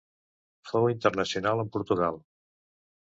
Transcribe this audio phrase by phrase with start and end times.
[0.69, 2.21] Fou internacional amb Portugal.